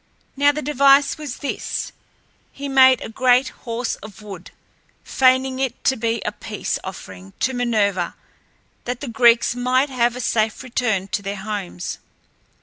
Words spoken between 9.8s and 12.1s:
have a safe return to their homes.